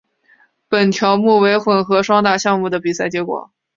[0.67, 3.51] 本条目为混合双打项目的比赛结果。